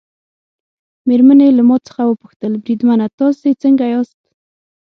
مېرمنې 1.07 1.45
یې 1.47 1.55
له 1.57 1.63
ما 1.69 1.77
څخه 1.87 2.01
وپوښتل: 2.05 2.51
بریدمنه 2.63 3.05
تاسي 3.19 3.51
څنګه 3.63 3.85
یاست؟ 3.93 4.19